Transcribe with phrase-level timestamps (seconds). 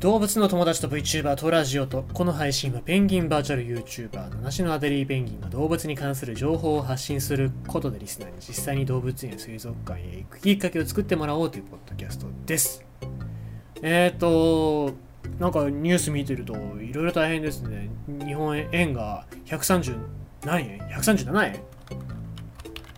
[0.00, 12.82] 動物の友達と VTuber とラジオとこの配信はペンギンバーチャル YouTuber 七種のアデリーペンギンが動物に関する情報を発信することでリスナーに実際に動物園水族館へ行くきっかけを作ってもらおうというポッドキャストです。
[13.82, 14.94] えっ、ー、と
[15.38, 17.90] なんかニュース見てるといろいろ大変ですね。
[18.24, 19.98] 日本円が130
[20.46, 21.60] 何円 ?137 円？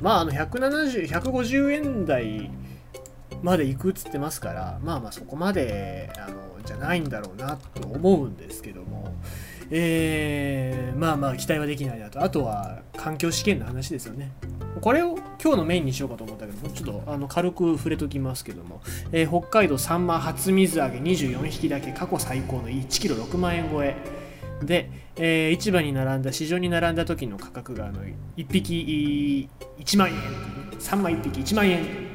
[0.00, 2.50] まああの170、150円台
[3.42, 9.14] まで行くっつってますからまあまあそこまであのじゃないんだろうなと思うんですけども、
[9.70, 12.22] えー、まあまあ期待はできないなと。
[12.22, 14.32] あとは環境試験の話ですよね。
[14.80, 23.96] これを今日のメインにしようかと思ったけどちょっとあの軽く触れときますけども、えー、北海道サンマ初水揚げ24匹だけ過去最高の1キロ6万円超え。
[24.62, 28.02] で、えー、市場に並んだ市場に並んだ時の価格があの
[28.36, 30.16] 1匹1万円。
[30.78, 32.05] 3枚1匹1万円。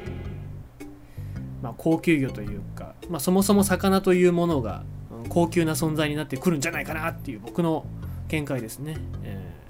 [1.62, 4.82] まあ、高級魚というか、まあ、そもそも魚というものが
[5.28, 7.86] 高級な存在になってくるんじゃないかなっていう僕の
[8.28, 8.96] 見解ですね。
[9.22, 9.62] えー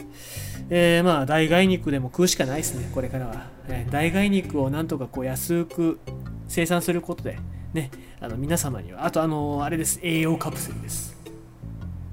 [0.70, 3.46] えー、まあ代替肉でも食うしかないですね、これからは。
[3.68, 6.00] えー、代替肉をなんとかこう安く
[6.48, 7.38] 生産することで、
[7.74, 11.16] ね、あの皆様には、あとあの、あれです、栄養カプセルです。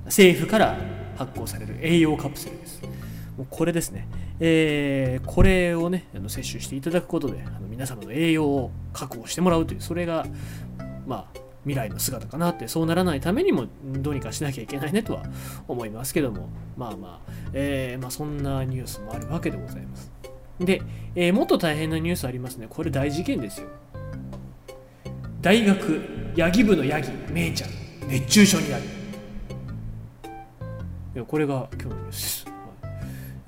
[0.05, 0.77] 政府から
[1.17, 2.81] 発行される栄養カプセルです。
[3.45, 4.07] これですね。
[4.39, 10.25] えー、これをね、あの摂取していただくことで、あの皆様の栄養を確保してもらうという、それが、
[11.07, 15.23] まあ、未来の姿かなって、そうならないためにもどうにかしなきゃいけないねとは
[15.67, 20.11] 思いますけども、まあまあ、えー、まあ、そんなニュースもあるわけでございます。
[20.59, 20.81] で、
[21.15, 22.67] えー、もっと大変なニュースありますね。
[22.69, 23.67] これ大事件ですよ。
[25.41, 26.01] 大学、
[26.35, 27.69] ヤギ部のヤギ、めいちゃん、
[28.09, 28.83] 熱中症になる。
[31.15, 32.38] いや、これが今日のニュースです。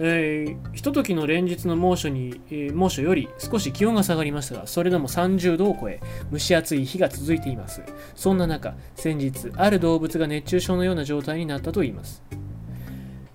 [0.03, 7.83] えー、ひとときの連日の猛暑に、えー、猛暑より少し気温が下がりましたが、それでも30度を超え、蒸し暑い日が続いています。
[8.15, 12.23] そんな中、先日、ある動物が熱中症のような状態になったといいます。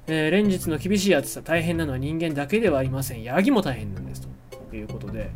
[0.09, 3.23] えー、連日の厳しい暑さ、大変なのは人間だけではありません。
[3.23, 4.27] ヤギも大変なんです。
[4.71, 5.31] ということで、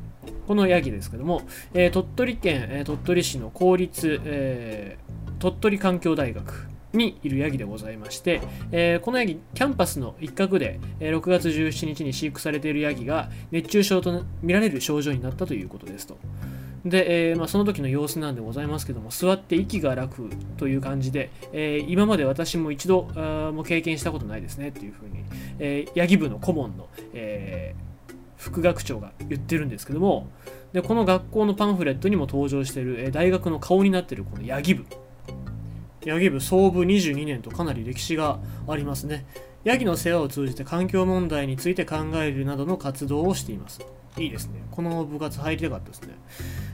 [0.48, 1.42] このヤギですけども、
[1.74, 4.98] え、鳥取県、え、鳥取市の公立、え
[5.38, 8.40] 鳥取環境大学にいるヤギでございまして、
[8.72, 16.18] えー、このヤギ、キャンパスの一角で、えー、6月17日に飼育されているヤギが熱中症と見られる症状になったということですと。
[16.84, 25.24] で、えー、まあ、その時の様子なんでございますけども、座って息が楽という感じで、えー、今まで私も一度あも経験したことないですねっていうふうに、
[25.58, 27.74] えー、ヤギ部の顧問の、え
[28.36, 30.30] 副学長が言ってるんですけども、
[30.72, 34.86] でこの学校のパンフレットにも登場している、え大学の顔になっているこのヤギ部。
[36.04, 38.38] ヤギ部創部22年とかなり歴史が
[38.68, 39.26] ありますね。
[39.64, 43.80] ヤギの世話を通じて環境問題について考えるなどの活動をしています。
[44.16, 44.62] いいですね。
[44.70, 46.14] この部活入りたかったですね。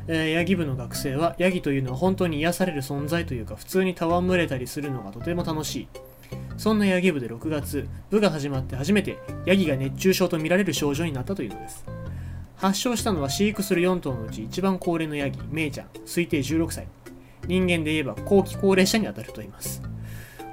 [0.08, 5.88] えー、ヤギ部の学生は、ヤギというのは本当に癒される存在というか、普通に戯れたりするのがとても楽しい。
[6.56, 11.84] そんなヤギ部で6月、部が始まって初めて、ヤギが熱中症とみられる症状になったというのです。
[12.56, 16.86] 発症したのは飼育する4頭のうち一番高齢のヤギ、メイちゃん、推定16歳。
[17.46, 19.82] 人間で言えば後期高齢者にあたると言います。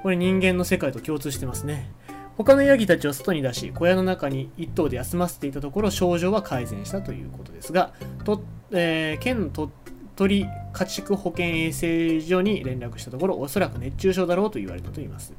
[0.02, 1.92] これ人間の世界と共通してますね。
[2.36, 7.94] 他のヤギたちを外に出し、小屋の中に1頭で休ませていたところ、症状は改善したということですが、
[8.26, 9.70] とえー、県鳥
[10.16, 15.34] 取家畜保健衛生所に連絡したところ、おそらく熱中症だろうと言われたといいます。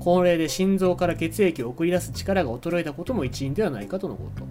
[0.00, 4.44] 高齢で心臓から血液を送り出す力が衰えたことも一因ではないかとのこと。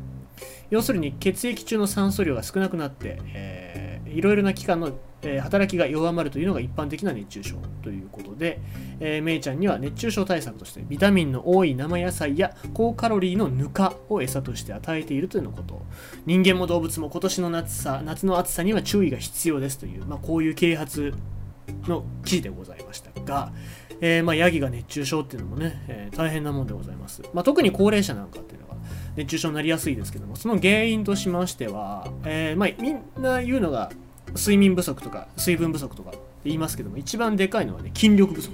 [0.69, 4.97] 要するに血液中の酸素量が少なくなって、えー、いろいろな器官の
[5.35, 8.59] え、働きが弱まるというのが一般的な熱中症ということで、
[8.99, 15.85] えー、めいちゃんには熱中症対策としてビタミンの多い生野菜や高カロリーのぬかを餌として与えているというのこと。
[16.25, 21.13] 人間も動物も今年の夏さ夏の暑さには注意が必要ですという、まあ、こういう啓発
[21.87, 23.51] の記事でございましたが、
[24.01, 28.75] えー、まあ、ヤギが熱中症っていうのもね、えー、大変なもんでございます、まあ、特に高齢者なんかっていうのが
[29.15, 33.91] 熱中症になりやすいですけどもその原因としましては、えま、みんな言うのが
[34.35, 36.11] 睡眠不足とか水分不足とか
[36.43, 38.51] 言いますけども一番でかいのはね筋力不足。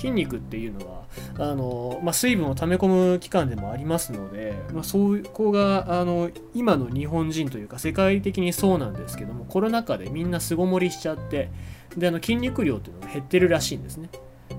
[0.00, 1.04] 筋肉っていうのは
[1.38, 11.50] あの、まあ、水分を溜め込む期間でもありますので、まあ、そこがあの今の日本人というか世界的にそうなんですけどもコロナ禍でみんな巣ごもりしちゃって
[11.98, 14.08] であの筋肉量っていうのが減ってるらしいんですね。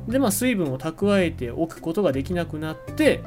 [0.07, 3.21] でまあ水分を蓄えておくことができなくなって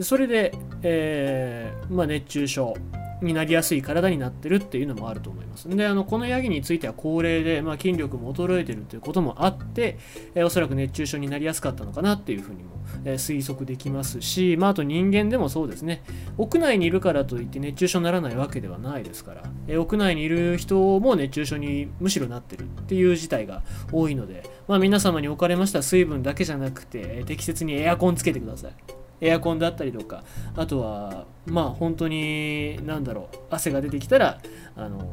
[0.00, 0.52] それで、
[0.82, 2.74] えーまあ、熱中症
[3.22, 5.68] になりやすい体になってるっていうのもあると思います。
[5.68, 9.98] で、あのこのヤギについては高齢で、まあ、筋力も衰えてるということもあって、
[10.34, 12.70] えー、おそらく熱中症になりやすかったのかなっていうふうにも、
[13.04, 16.02] えー、推測できますし、まあ、あと人間でもそうですね、
[16.36, 23.62] 屋内にいるからといって熱中症にならないわけではないですから、えー、屋内にいる人も熱中症にむしろなってるっていう事態が
[23.92, 29.07] 多いので、まあ、皆様におかれました水分だけじゃなくてえ、適切にエアコンつけてください。
[29.20, 30.22] エアコンだったりとか
[30.56, 34.40] あとはまあ本当に何だろう汗が出てきたら
[34.76, 35.12] あの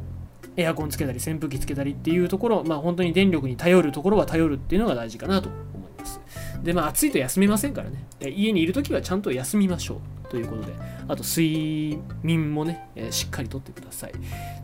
[0.56, 6.20] エアコンつけたり扇風機つけたりっていうところまあ本当に電力に頼るところは頼るっていうのが大事かなと思います。
[6.62, 8.04] でまあ暑いと休めませんからね。
[8.20, 9.98] 家にいる時はちゃんと休みましょう。
[10.30, 10.72] ということで
[11.08, 14.12] あと睡眠もね、えしっかりとってください。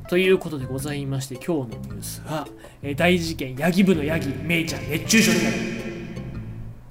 [0.08, 2.48] ということでございまして今日のニュースは、
[2.82, 5.56] え大事件ヤギ部のヤギメイちゃん熱中症になる。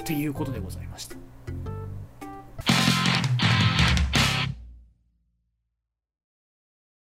[0.06, 1.21] ということでございました。